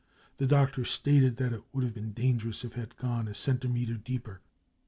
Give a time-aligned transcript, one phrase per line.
[0.37, 3.35] The doctor stated that it would have been danger ous if it had gone a
[3.35, 4.41] centimetre deeper.